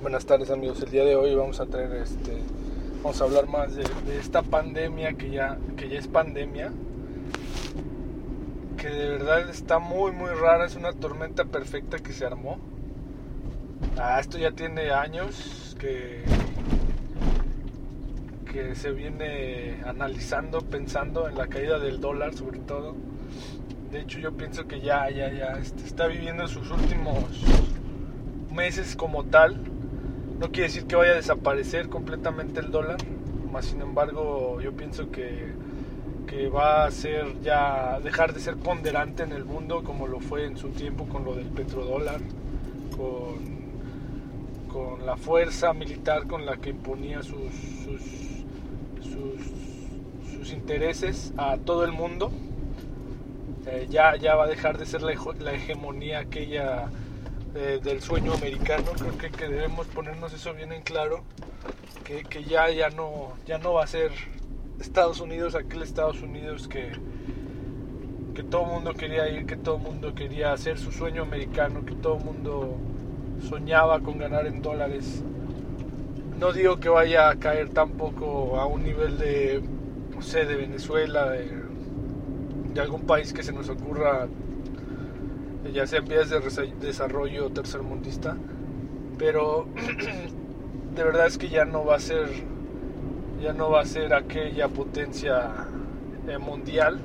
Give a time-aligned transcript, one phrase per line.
[0.00, 2.38] Buenas tardes amigos, el día de hoy vamos a traer este,
[3.02, 3.82] vamos a hablar más de,
[4.16, 6.70] esta pandemia que ya, que ya es pandemia,
[8.76, 12.60] que de verdad está muy muy rara, es una tormenta perfecta que se armó.
[13.98, 16.22] Ah, esto ya tiene años que,
[18.52, 22.94] que se viene analizando, pensando en la caída del dólar sobre todo.
[23.90, 27.24] De hecho yo pienso que ya, ya, ya este, está viviendo sus últimos
[28.52, 29.60] meses como tal
[30.38, 32.98] no quiere decir que vaya a desaparecer completamente el dólar,
[33.50, 35.52] más sin embargo yo pienso que,
[36.26, 40.44] que va a ser ya dejar de ser ponderante en el mundo como lo fue
[40.46, 42.20] en su tiempo con lo del petrodólar,
[42.96, 43.58] con,
[44.68, 47.52] con la fuerza militar con la que imponía sus,
[47.84, 48.00] sus,
[49.02, 52.30] sus, intereses a todo el mundo.
[53.66, 56.88] Eh, ya, ya va a dejar de ser la, la hegemonía aquella
[57.54, 58.84] del sueño americano.
[58.96, 61.22] Creo que, que, debemos ponernos eso bien en claro,
[62.04, 64.10] que, que, ya, ya, no, ya no va a ser
[64.80, 66.92] Estados Unidos aquel Estados Unidos que,
[68.34, 71.84] que todo el mundo quería ir, que todo el mundo quería hacer su sueño americano,
[71.84, 72.76] que todo el mundo
[73.48, 75.22] soñaba con ganar en dólares.
[76.38, 79.60] No digo que vaya a caer tampoco a un nivel de,
[80.14, 84.28] no sé, de Venezuela, de algún país que se nos ocurra
[85.72, 86.40] ya sea en vías de
[86.80, 88.36] desarrollo tercermundista,
[89.18, 89.66] pero
[90.94, 92.28] de verdad es que ya no va a ser,
[93.40, 95.50] ya no va a ser aquella potencia
[96.28, 97.00] eh, mundial.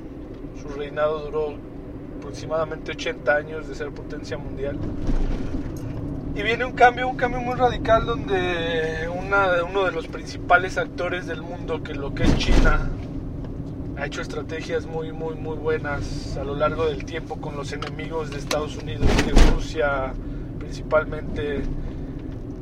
[0.62, 1.56] Su reinado duró
[2.18, 4.78] aproximadamente 80 años de ser potencia mundial.
[6.36, 11.28] Y viene un cambio, un cambio muy radical donde una, uno de los principales actores
[11.28, 12.90] del mundo, que lo que es China,
[14.04, 18.32] ha hecho estrategias muy, muy, muy buenas a lo largo del tiempo con los enemigos
[18.32, 20.12] de Estados Unidos, de Rusia,
[20.60, 21.62] principalmente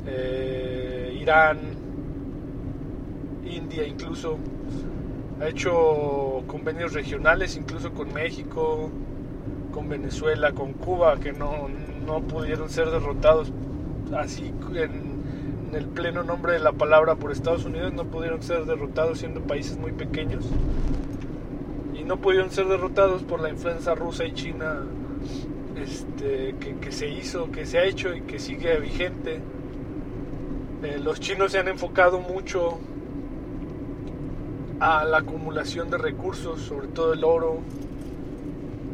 [0.06, 1.58] eh, Irán,
[3.44, 4.38] India incluso.
[5.42, 8.92] Ha hecho convenios regionales incluso con México,
[9.71, 11.67] con Venezuela, con Cuba, que no,
[12.05, 13.52] no pudieron ser derrotados
[14.15, 15.23] así en,
[15.70, 19.42] en el pleno nombre de la palabra por Estados Unidos, no pudieron ser derrotados siendo
[19.42, 20.45] países muy pequeños
[22.02, 24.82] y no pudieron ser derrotados por la influencia rusa y china
[25.80, 29.39] este, que, se hizo, que se ha hecho y que sigue vigente.
[30.82, 32.80] Eh, los chinos se han enfocado mucho
[34.80, 37.60] a la acumulación de recursos, sobre todo el oro,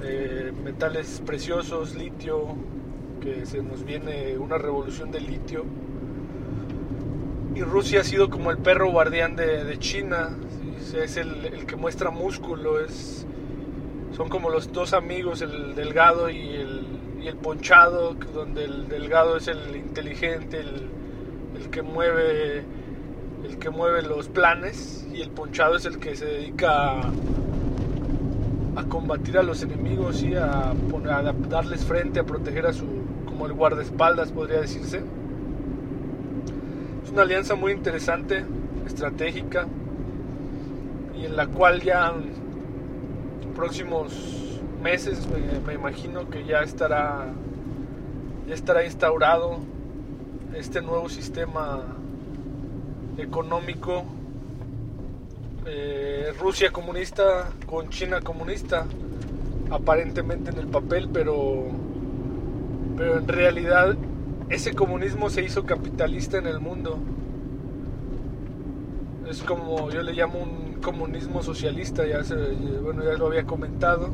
[0.03, 2.55] eh, metales preciosos, litio,
[3.21, 5.63] que se nos viene una revolución del litio.
[7.55, 10.35] Y Rusia ha sido como el perro guardián de China,
[10.93, 13.25] es el, que muestra músculo, es,
[14.15, 16.85] son como los dos amigos, el delgado y el,
[17.21, 20.89] y el ponchado, donde el delgado es el inteligente, el,
[21.71, 22.63] que mueve
[23.43, 26.99] el que mueve los planes y el ponchado es el que se dedica
[28.75, 32.85] a, combatir a los enemigos y a, a darles frente, a proteger a su,
[33.25, 35.01] como el guardaespaldas podría decirse.
[37.03, 38.45] Es una alianza muy interesante,
[38.85, 39.67] estratégica,
[41.19, 42.13] y en la cual ya
[43.55, 44.13] próximos
[44.81, 45.27] meses
[45.65, 47.25] me, imagino que ya estará
[48.47, 49.57] ya estará instaurado
[50.55, 51.81] este nuevo sistema
[53.17, 54.05] económico
[55.65, 58.85] eh, Rusia comunista con China comunista
[59.71, 61.65] aparentemente en el papel pero
[62.95, 63.95] pero en realidad
[64.49, 66.99] ese comunismo se hizo capitalista en el mundo
[69.29, 72.21] es como yo le llamo un comunismo socialista, ya,
[72.81, 74.13] bueno, ya lo había comentado,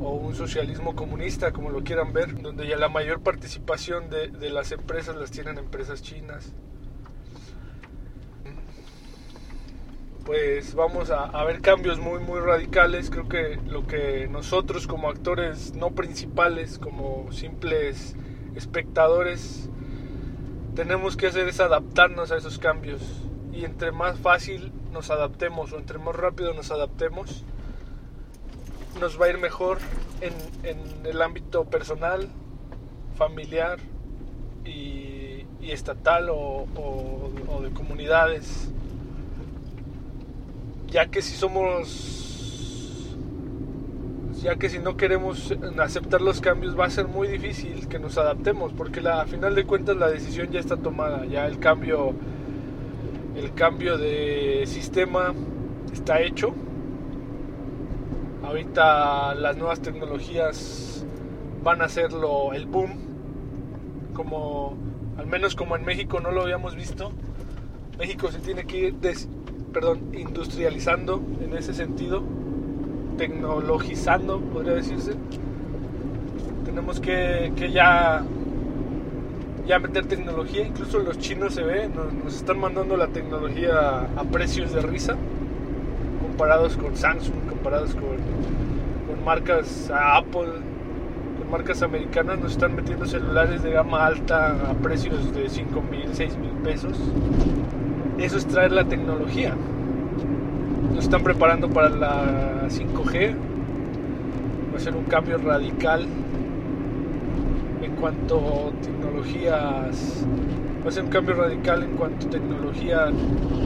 [0.00, 4.50] o un socialismo comunista, como lo quieran ver, donde ya la mayor participación de, de
[4.50, 6.52] las empresas las tienen empresas chinas.
[10.24, 13.10] Pues vamos a, a, ver cambios muy muy radicales.
[13.10, 18.16] Creo que lo que nosotros como actores no principales, como simples
[18.54, 19.68] espectadores,
[20.74, 23.24] tenemos que hacer es adaptarnos a esos cambios.
[23.54, 27.44] Y entre más fácil nos adaptemos o entre más rápido nos adaptemos,
[29.00, 29.78] nos va a ir mejor
[30.20, 30.34] en,
[31.04, 32.28] el ámbito personal,
[33.16, 33.78] familiar
[34.64, 36.66] y, estatal o,
[37.62, 38.70] de comunidades.
[40.88, 43.16] Ya que si somos,
[44.42, 48.18] ya que si no queremos aceptar los cambios va a ser muy difícil que nos
[48.18, 52.14] adaptemos, porque a final de cuentas la decisión ya está tomada, ya el cambio
[53.44, 55.34] el cambio de sistema
[55.92, 56.54] está hecho.
[58.42, 61.04] Ahorita las nuevas tecnologías
[61.62, 62.92] van a hacerlo el boom.
[64.14, 64.76] Como
[65.18, 67.12] al menos como en México no lo habíamos visto.
[67.98, 68.94] México se tiene que ir
[69.72, 72.22] perdón, industrializando en ese sentido,
[73.18, 75.12] tecnologizando, podría decirse.
[76.64, 78.24] Tenemos que, que ya,
[79.66, 84.72] ya meter tecnología, incluso los chinos se ve, nos, están mandando la tecnología a precios
[84.72, 85.16] de risa,
[86.22, 88.02] comparados con Samsung, comparados con,
[89.06, 90.52] con marcas Apple,
[91.38, 96.08] con marcas americanas, nos están metiendo celulares de gama alta a precios de 5 mil,
[96.12, 96.98] 6 mil pesos
[98.18, 99.54] eso es traer la tecnología.
[100.94, 103.34] Nos están preparando para la 5G.
[104.72, 106.06] Va a ser un cambio radical
[108.04, 108.36] cuanto
[108.68, 110.26] a tecnologías.
[110.84, 113.06] Va a ser un cambio radical en cuanto a tecnología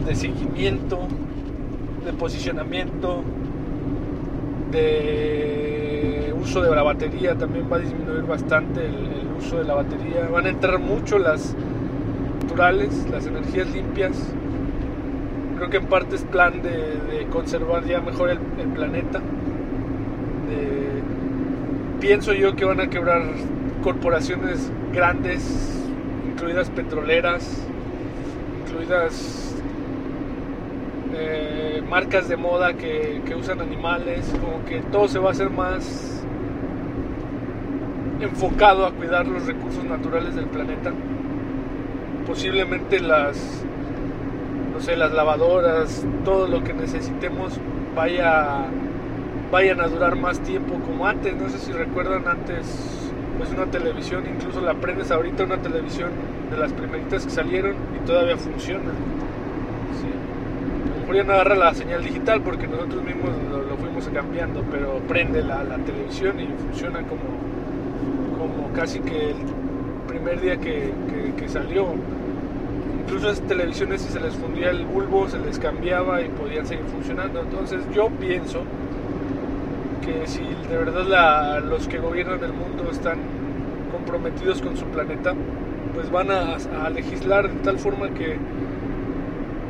[0.06, 1.08] de seguimiento,
[2.04, 3.24] de posicionamiento,
[4.70, 7.34] de uso de la batería.
[7.34, 10.28] También va a disminuir bastante el, el uso de la batería.
[10.30, 11.56] Van a entrar mucho las
[12.42, 14.12] naturales, las energías limpias
[15.56, 19.20] creo que en parte es plan de, conservar ya mejor el, planeta.
[21.98, 23.24] pienso yo que van a quebrar
[23.88, 25.82] corporaciones grandes,
[26.30, 27.66] incluidas petroleras,
[28.60, 29.56] incluidas
[31.14, 36.22] eh, marcas de moda que, usan animales, como que todo se va a hacer más
[38.20, 40.92] enfocado a cuidar los recursos naturales del planeta.
[42.26, 43.64] Posiblemente las
[44.98, 47.58] las lavadoras, todo lo que necesitemos
[47.96, 48.66] vaya,
[49.50, 51.34] vayan a durar más tiempo como antes.
[51.34, 52.97] No sé si recuerdan antes,
[53.38, 56.10] pues una televisión, incluso la prendes ahorita una televisión
[56.50, 58.90] de las primeritas que salieron y todavía funciona.
[60.84, 64.62] A lo mejor ya no agarra la señal digital porque nosotros mismos lo, fuimos cambiando,
[64.70, 67.22] pero prende la, televisión y funciona como,
[68.36, 69.36] como casi que el
[70.08, 70.92] primer día que
[71.48, 71.94] salió
[73.08, 76.84] incluso esas televisiones si se les fundía el bulbo, se les cambiaba y podían seguir
[76.84, 77.40] funcionando.
[77.40, 78.64] Entonces yo pienso
[80.00, 83.18] que si de verdad los que gobiernan el mundo están
[83.92, 85.34] comprometidos con su planeta,
[85.94, 86.56] pues van a,
[86.90, 88.36] legislar de tal forma que,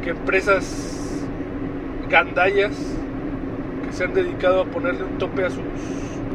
[0.03, 1.25] que empresas
[2.09, 2.77] gandallas
[3.85, 5.61] que se han dedicado a ponerle un tope a sus,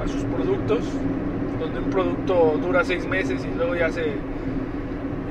[0.03, 0.85] a sus productos,
[1.59, 4.13] donde un producto dura seis meses y luego ya se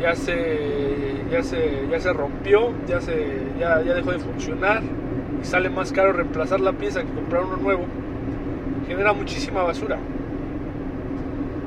[0.02, 3.14] ya se, ya se, ya se rompió, ya, se,
[3.58, 4.82] ya, dejó de funcionar
[5.40, 7.84] y sale más caro reemplazar la pieza que comprar uno nuevo,
[8.92, 9.98] genera muchísima basura.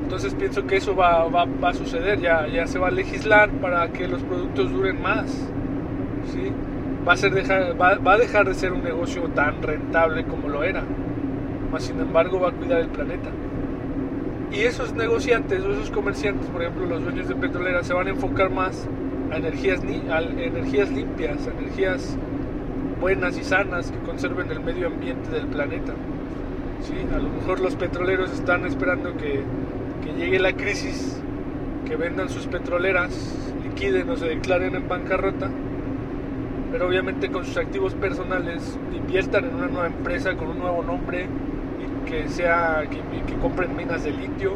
[0.02, 4.06] Entonces pienso que eso va, a suceder, ya, ya se va a legislar para que
[4.06, 5.26] los productos duren más.
[6.32, 6.52] ¿sí?
[7.06, 10.48] Va, a ser dejar, va, va a dejar de ser un negocio tan rentable como
[10.48, 10.84] lo era,
[11.72, 13.30] más sin embargo va a cuidar el planeta.
[14.52, 18.10] Y esos negociantes o esos comerciantes, por ejemplo, los dueños de petroleras, se van a
[18.10, 18.88] enfocar más
[19.32, 19.80] a energías,
[20.10, 22.16] a energías limpias, a energías
[23.00, 25.94] buenas y sanas que conserven el medio ambiente del planeta.
[26.86, 26.94] ¿Sí?
[27.12, 29.42] A lo mejor los petroleros están esperando que,
[30.04, 31.20] que llegue la crisis,
[31.84, 33.34] que vendan sus petroleras,
[33.64, 35.50] liquiden o se declaren en bancarrota,
[36.70, 41.26] pero obviamente con sus activos personales inviertan en una nueva empresa con un nuevo nombre,
[42.06, 44.54] que sea que, compren minas de litio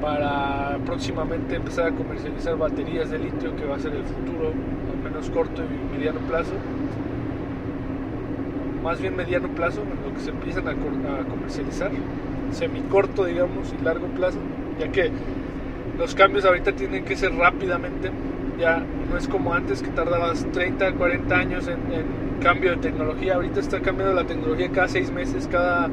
[0.00, 4.52] para próximamente empezar a comercializar baterías de litio que va a ser el futuro
[4.92, 6.52] al menos corto y mediano plazo
[8.86, 11.90] más bien mediano plazo lo que se empiezan a, a comercializar
[12.52, 14.38] semicorto digamos y largo plazo
[14.78, 15.10] ya que
[15.98, 18.10] los cambios ahorita tienen que ser rápidamente
[18.58, 23.34] ya no es como antes que tardabas 30 40 años en, en cambio de tecnología
[23.34, 25.90] ahorita está cambiando la tecnología cada seis meses cada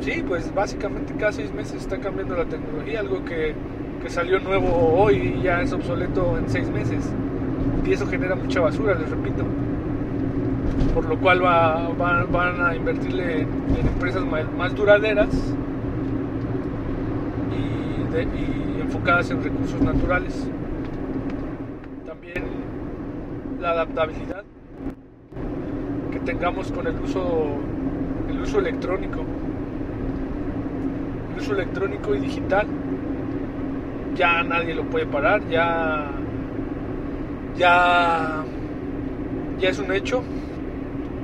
[0.00, 3.54] Sí, pues básicamente cada seis meses está cambiando la tecnología, algo que,
[4.08, 7.04] salió nuevo hoy y ya es obsoleto en seis meses.
[7.84, 9.44] Y eso genera mucha basura, les repito.
[10.94, 13.48] Por lo cual van a invertirle en,
[13.86, 15.28] empresas más, duraderas
[17.52, 20.48] y, enfocadas en recursos naturales.
[22.06, 22.44] También
[23.60, 24.44] la adaptabilidad
[26.10, 27.56] que tengamos con el uso,
[28.28, 29.24] el uso electrónico
[31.52, 32.66] electrónico y digital
[34.14, 36.10] ya nadie lo puede parar, ya
[37.56, 38.44] ya
[39.58, 40.22] ya es un hecho.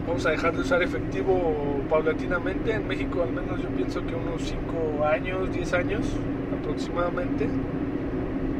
[0.06, 2.72] Vamos a dejar de usar efectivo paulatinamente.
[2.72, 6.06] En México al menos yo pienso que unos 5 años, 10 años
[6.60, 7.48] aproximadamente.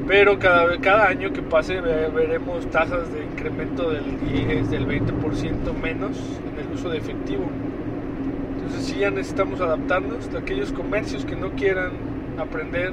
[0.08, 6.18] Pero cada, cada año que pase veremos tasas de incremento del 10, del 20% menos
[6.52, 7.44] en el uso de efectivo.
[8.56, 10.28] Entonces sí ya necesitamos adaptarnos.
[10.34, 11.92] Aquellos comercios que no quieran
[12.38, 12.92] aprender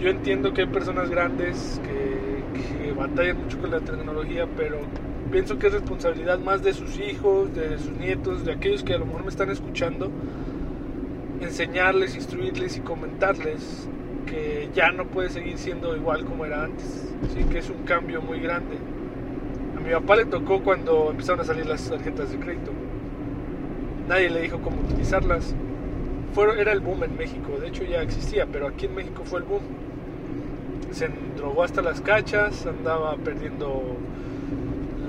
[0.00, 4.78] yo entiendo que hay personas grandes que, que batallan mucho con la tecnología, pero
[5.30, 8.98] pienso que es responsabilidad más de sus hijos, de sus nietos, de aquellos que a
[8.98, 10.10] lo mejor me están escuchando,
[11.40, 13.88] enseñarles, instruirles y comentarles
[14.26, 17.44] que ya no puede seguir siendo igual como era antes, ¿sí?
[17.44, 18.76] que es un cambio muy grande.
[19.76, 22.72] A mi papá le tocó cuando empezaron a salir las tarjetas de crédito.
[24.08, 25.54] Nadie le dijo cómo utilizarlas.
[26.34, 29.40] Fue, era el boom en México, de hecho ya existía, pero aquí en México fue
[29.40, 29.62] el boom.
[30.90, 33.96] Se drogó hasta las cachas, andaba perdiendo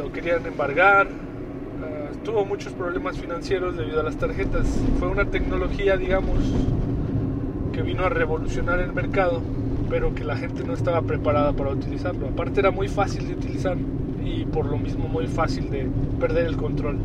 [0.02, 4.68] lo querían embargar, uh, tuvo muchos problemas financieros debido a las tarjetas.
[4.98, 6.40] Fue una tecnología, digamos,
[7.72, 9.42] que vino a revolucionar el mercado,
[9.90, 12.30] pero que la gente no estaba preparada para utilizarlo.
[12.30, 13.78] Aparte era muy fácil de utilizar
[14.24, 15.88] y por lo mismo muy fácil de
[16.20, 16.98] perder el control.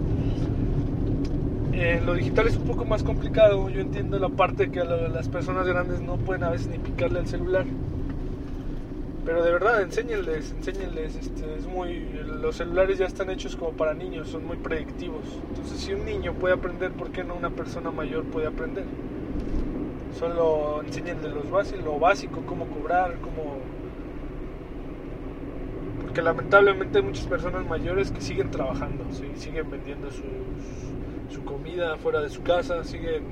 [1.73, 3.69] En lo digital es un poco más complicado.
[3.69, 7.27] Yo entiendo la parte que las personas grandes no pueden a veces ni picarle al
[7.27, 7.67] celular
[9.27, 11.17] pero de verdad, enséñenles, enséñenles.
[11.17, 12.09] Este, es muy,
[12.41, 15.25] los celulares ya están hechos como para niños, son muy predictivos.
[15.49, 18.85] Entonces, si un niño puede aprender, ¿por qué no una persona mayor puede aprender?
[20.17, 23.59] Solo enséñenle los básicos, lo básico, cómo cobrar, cómo...
[26.03, 29.05] Porque lamentablemente hay muchas personas mayores que siguen trabajando,
[29.35, 33.25] siguen vendiendo su comida fuera de su casa, siguen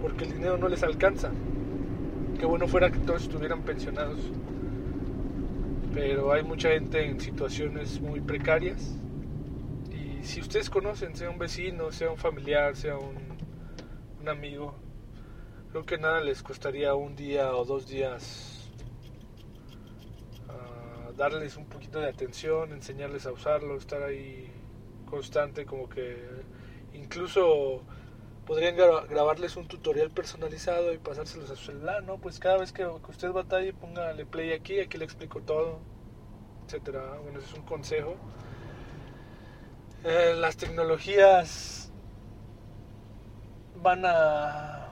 [0.00, 1.32] porque el dinero no les alcanza.
[2.38, 4.30] Qué bueno fuera que todos estuvieran pensionados
[5.92, 8.98] pero hay mucha gente en situaciones muy precarias.
[9.90, 13.16] Y si ustedes conocen, sea un vecino, sea un familiar, sea un,
[14.20, 14.74] un amigo,
[15.70, 18.70] creo que nada les costaría un día o dos días
[20.48, 24.50] uh, darles un poquito de atención, enseñarles a usarlo, estar ahí
[25.04, 26.16] constante, como que
[26.94, 27.84] incluso
[28.46, 32.18] podrían grabarles un tutorial personalizado y pasárselos a su celular, ¿no?
[32.18, 35.80] Pues cada vez que, usted batalle, póngale play aquí, aquí le explico todo,
[36.66, 37.18] etcétera.
[37.22, 38.16] Bueno, ese es un consejo.
[40.04, 41.92] Eh, las tecnologías
[43.76, 44.88] van a...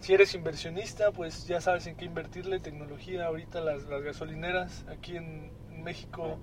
[0.00, 3.26] Si eres inversionista, pues ya sabes en qué invertirle tecnología.
[3.26, 5.50] Ahorita las gasolineras aquí en
[5.82, 6.38] México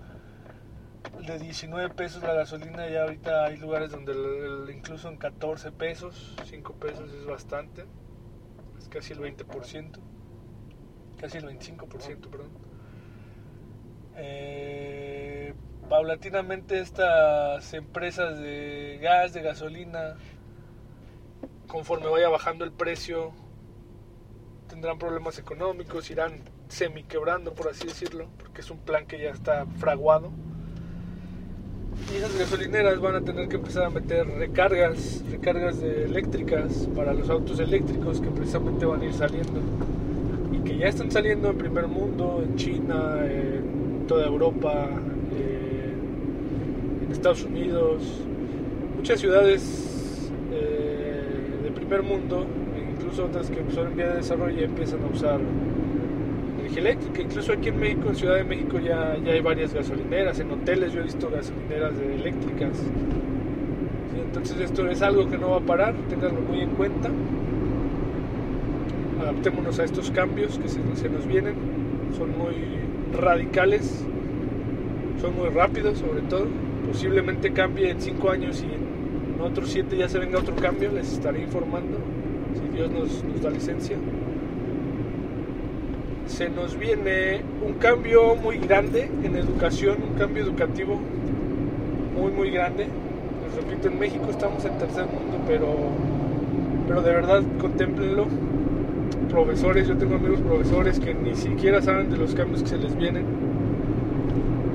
[1.28, 4.14] de 19 pesos la gasolina ya ahorita hay lugares donde
[4.74, 7.86] incluso en 14 pesos, 5 pesos es bastante,
[8.80, 10.00] es casi el 20%,
[11.20, 12.50] casi el 25%, perdón.
[14.16, 15.54] Eh,
[15.90, 20.18] paulatinamente estas empresas de gas, de gasolina,
[21.68, 23.32] conforme vaya bajando el precio,
[24.68, 29.30] tendrán problemas económicos, irán semi quebrando, por así decirlo, porque es un plan que ya
[29.30, 30.32] está fraguado
[32.10, 37.14] y esas gasolineras van a tener que empezar a meter recargas, recargas de eléctricas para
[37.14, 39.60] los autos eléctricos que precisamente van a ir saliendo.
[40.52, 44.90] Y que ya están saliendo en primer mundo, en China, en toda Europa,
[45.38, 48.04] en Estados Unidos,
[48.98, 51.24] muchas ciudades eh,
[51.64, 52.46] de primer mundo,
[52.92, 55.40] incluso otras que son en vía de desarrollo ya empiezan a usar
[56.78, 57.22] eléctrica.
[57.22, 60.40] Incluso aquí en México, en Ciudad de México, ya, ya hay varias gasolineras.
[60.40, 62.78] En hoteles yo he visto gasolineras eléctricas.
[64.16, 67.10] entonces esto es algo que no va a parar, tenganlo muy en cuenta.
[69.22, 71.56] Adaptémonos a estos cambios que se, nos vienen.
[72.18, 72.56] Son muy
[73.14, 74.04] radicales,
[75.22, 76.48] son muy rápidos sobre todo.
[76.88, 80.92] Posiblemente cambie en 5 años y en otros 7 ya se venga otro cambio.
[80.92, 81.98] Les estaré informando
[82.54, 83.98] si Dios nos da licencia
[86.32, 90.98] se nos viene un cambio muy grande en educación, un cambio educativo
[92.16, 92.86] muy muy grande.
[92.86, 95.68] Les repito, en México estamos en tercer mundo, pero,
[96.88, 98.28] pero de verdad contemplenlo.
[99.30, 102.96] Profesores, yo tengo amigos profesores que ni siquiera saben de los cambios que se les
[102.96, 103.26] vienen.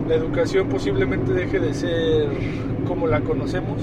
[0.08, 2.28] La educación posiblemente deje de ser
[2.86, 3.82] como la conocemos,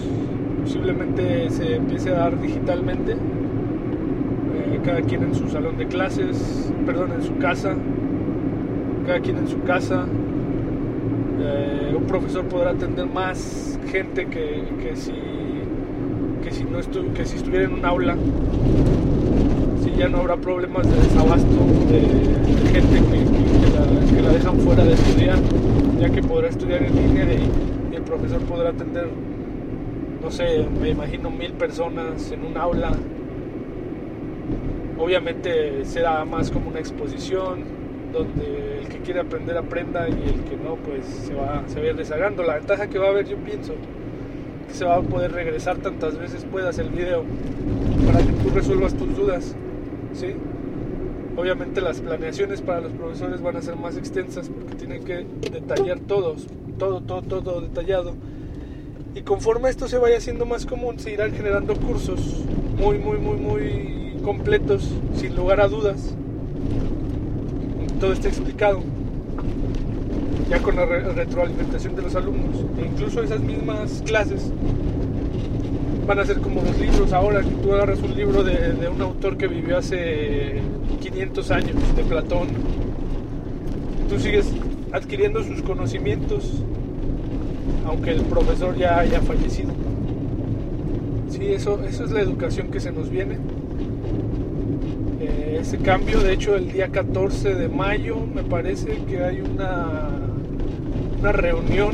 [0.63, 3.15] posiblemente se empiece a dar digitalmente
[4.83, 7.75] cada quien en su salón de clases, perdón, en su casa,
[9.05, 10.05] cada quien en su casa.
[11.39, 15.13] Eh, un profesor podrá atender más gente que, que si,
[16.43, 16.79] que, si no
[17.13, 18.15] que si estuviera en un aula.
[19.83, 21.47] Si ya no habrá problemas de desabasto
[21.89, 22.01] de,
[22.71, 25.39] gente que, la, dejan fuera de estudiar,
[25.99, 29.07] ya que podrá estudiar en línea y, y el profesor podrá atender,
[30.21, 32.91] no sé, me imagino mil personas en un aula
[35.03, 37.65] Obviamente será más como una exposición
[38.13, 41.87] donde el que quiere aprender aprenda y el que no pues se va, se va
[41.87, 42.41] a ir rezagando.
[42.41, 43.73] La ventaja que va a haber yo pienso
[44.65, 47.25] que se va a poder regresar tantas veces puedas el video
[48.05, 49.57] para que tú resuelvas tus dudas.
[50.13, 50.27] ¿sí?
[51.35, 55.99] Obviamente las planeaciones para los profesores van a ser más extensas porque tienen que detallar
[55.99, 56.47] todos,
[56.79, 58.13] todo, todo, todo detallado.
[59.15, 62.45] Y conforme esto se vaya haciendo más común, se irán generando cursos
[62.77, 66.15] muy, muy, muy, muy completos, sin lugar a dudas.
[67.99, 68.81] Todo está explicado,
[70.49, 72.65] ya con la retroalimentación de los alumnos.
[72.79, 74.51] E incluso esas mismas clases
[76.07, 79.37] van a ser como los libros ahora, tú agarras un libro de, de un autor
[79.37, 80.61] que vivió hace
[80.99, 82.47] 500 años, de Platón.
[84.09, 84.51] Tú sigues
[84.91, 86.63] adquiriendo sus conocimientos,
[87.85, 89.71] aunque el profesor ya haya fallecido.
[91.29, 93.37] Sí, eso, eso es la educación que se nos viene.
[95.63, 100.09] Ese cambio, de hecho, el día 14 de mayo me parece que hay una,
[101.21, 101.93] una reunión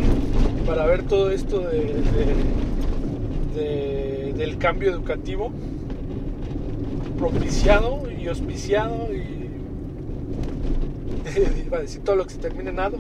[0.66, 1.94] para ver todo esto de,
[4.34, 5.52] del cambio educativo
[7.20, 9.52] propiciado y auspiciado y
[11.72, 12.98] a decir todo lo que se termine en ado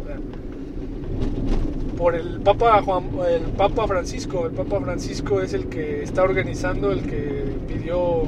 [1.98, 4.46] por el Papa Juan, el Papa Francisco.
[4.46, 8.24] El Papa Francisco es el que está organizando, el que pidió,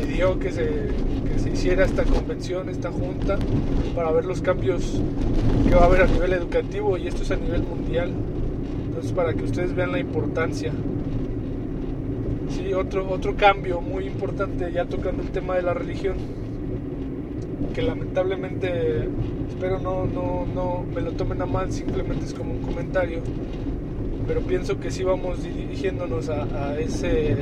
[0.00, 0.68] pidió que se,
[1.26, 3.38] que se hiciera esta convención, esta junta,
[3.94, 5.00] para ver los cambios
[5.68, 8.10] que va a haber a nivel educativo y esto es a nivel mundial.
[8.86, 10.72] Entonces para que ustedes vean la importancia.
[12.50, 16.16] Sí, otro, otro cambio muy importante ya tocando el tema de la religión,
[17.72, 19.08] que lamentablemente
[19.48, 23.20] espero no, no, no me lo tomen a mal, simplemente es como un comentario.
[24.26, 27.36] Pero pienso que sí vamos dirigiéndonos a, ese,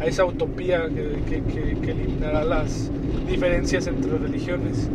[0.00, 2.90] a esa utopía que, eliminará las
[3.28, 4.88] diferencias entre religiones.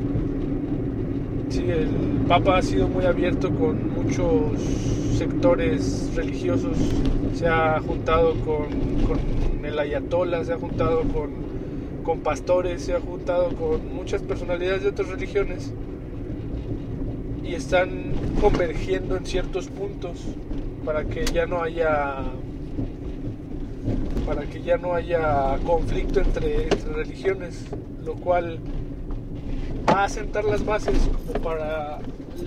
[1.49, 1.89] Sí, el
[2.27, 4.59] Papa ha sido muy abierto con muchos
[5.17, 6.77] sectores religiosos,
[7.35, 8.67] se ha juntado con,
[9.05, 11.29] con el ayatollah, se ha juntado con,
[12.03, 15.71] con pastores, se ha juntado con muchas personalidades de otras religiones
[17.43, 20.25] y están convergiendo en ciertos puntos
[20.83, 22.23] para que ya no haya
[24.25, 27.65] para que ya no haya conflicto entre, religiones,
[28.03, 28.59] lo cual
[29.93, 30.97] va a sentar las bases
[31.43, 31.99] para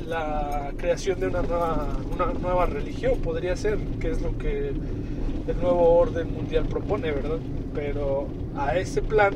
[0.07, 5.61] la creación de una nueva, una nueva religión, podría ser, que es lo que el
[5.61, 7.39] nuevo orden mundial propone, ¿verdad?
[7.75, 9.35] Pero a ese plan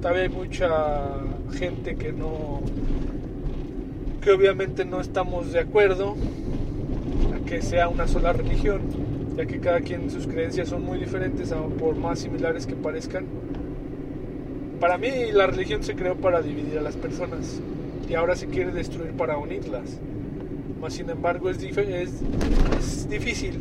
[0.00, 0.68] todavía hay mucha
[1.54, 2.60] gente que no,
[4.20, 6.16] que obviamente no estamos de acuerdo
[7.34, 8.82] a que sea una sola religión,
[9.36, 13.24] ya que cada quien sus creencias son muy diferentes, por más similares que parezcan.
[14.80, 17.60] Para mí la religión se creó para dividir a las personas
[18.08, 20.00] y ahora se quiere destruir para unirlas.
[20.80, 21.60] Mas sin embargo es,
[23.08, 23.60] difícil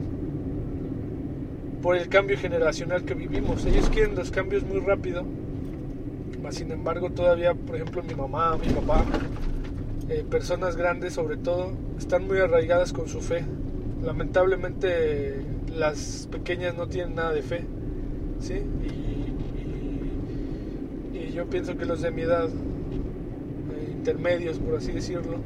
[1.81, 3.65] por el cambio generacional que vivimos.
[3.65, 5.23] Ellos quieren los cambios muy rápido.
[6.41, 9.05] Mas sin embargo todavía, por ejemplo, mi mamá, mi papá,
[10.09, 13.45] eh, personas grandes sobre todo, están muy arraigadas con su fe.
[14.03, 15.41] Lamentablemente
[15.77, 17.65] las pequeñas no tienen nada de fe,
[18.39, 18.61] ¿sí?
[21.13, 25.37] Y, yo pienso que los de mi edad, eh, intermedios por así decirlo,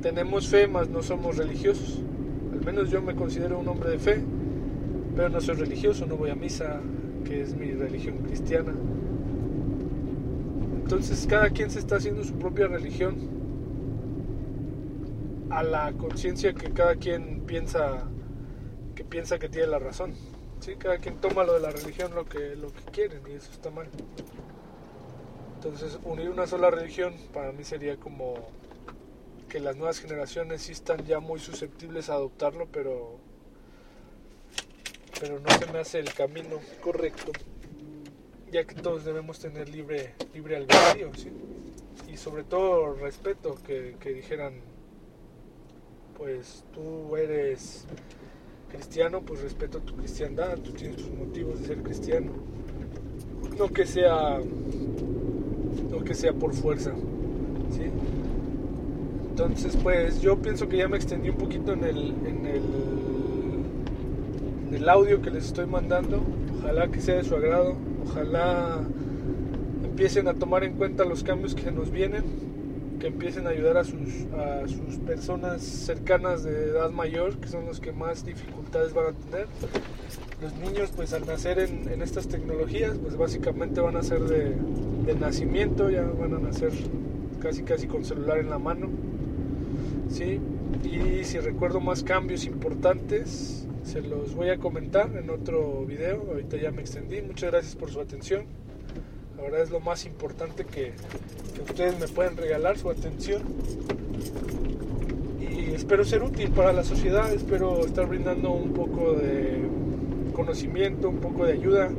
[0.00, 2.00] tenemos fe, mas no somos religiosos.
[2.52, 4.22] Al menos yo me considero un hombre de fe,
[5.14, 6.80] pero no soy religioso, no voy a misa,
[7.26, 8.72] que es mi religión cristiana.
[10.82, 13.35] Entonces cada quien se está haciendo su propia religión
[15.56, 18.02] a la conciencia que cada quien piensa
[18.94, 20.12] que piensa que tiene la razón.
[20.60, 20.76] ¿sí?
[20.76, 23.70] Cada quien toma lo de la religión lo que, lo que quieren y eso está
[23.70, 23.88] mal.
[25.54, 28.34] Entonces unir una sola religión para mí sería como
[29.48, 33.18] que las nuevas generaciones sí están ya muy susceptibles a adoptarlo, pero
[35.18, 37.32] pero no se me hace el camino correcto,
[38.52, 41.10] ya que todos debemos tener libre libre albedrío,
[42.06, 44.75] y sobre todo respeto que dijeran
[46.16, 47.84] pues tú eres
[48.70, 52.32] cristiano, pues respeto tu cristiandad, tú tienes tus motivos de ser cristiano.
[53.58, 54.40] No que sea
[55.90, 56.92] no que sea por fuerza.
[57.70, 57.84] ¿sí?
[59.30, 62.62] Entonces, pues yo pienso que ya me extendí un poquito en el, en el,
[64.68, 66.22] en el audio que les estoy mandando.
[66.58, 67.76] Ojalá que sea de su agrado.
[68.04, 68.80] Ojalá
[69.84, 72.45] empiecen a tomar en cuenta los cambios que nos vienen
[72.98, 73.98] que empiecen a ayudar a sus,
[75.06, 79.46] personas cercanas de edad mayor, que son los que más dificultades van a tener.
[80.40, 84.54] Los niños, pues al nacer en, en estas tecnologías, pues básicamente van a ser de,
[85.06, 86.72] de, nacimiento, ya van a nacer
[87.40, 88.88] casi casi con celular en la mano.
[90.10, 90.40] ¿sí?
[90.84, 96.24] Y si recuerdo más cambios importantes, se los voy a comentar en otro video.
[96.28, 97.22] Ahorita ya me extendí.
[97.22, 98.44] Muchas gracias por su atención.
[99.36, 100.92] La verdad es lo más importante que,
[101.62, 103.42] ustedes me pueden regalar, su atención.
[105.40, 109.60] Y espero ser útil para la sociedad, espero estar brindando un poco de
[110.32, 111.90] conocimiento, un poco de ayuda.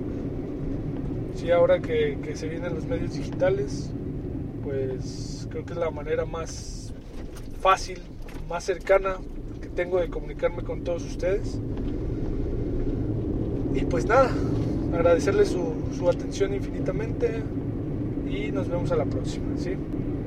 [1.36, 3.92] Sí, ahora que, que se vienen los medios digitales,
[4.64, 6.92] pues creo que es la manera más
[7.62, 8.02] fácil,
[8.50, 9.18] más cercana
[9.62, 11.60] que tengo de comunicarme con todos ustedes.
[13.76, 14.32] Y pues nada,
[14.92, 17.44] agradecerles su, su atención infinitamente
[18.30, 19.46] y nos vemos a la próxima.
[19.58, 19.72] ¿sí?